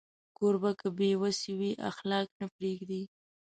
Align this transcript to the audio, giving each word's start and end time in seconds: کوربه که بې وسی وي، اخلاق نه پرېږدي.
کوربه 0.37 0.71
که 0.79 0.87
بې 0.97 1.09
وسی 1.21 1.51
وي، 1.59 1.71
اخلاق 1.91 2.27
نه 2.39 2.45
پرېږدي. 2.55 3.01